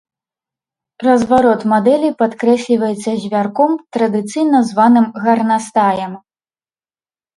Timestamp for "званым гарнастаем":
4.71-6.13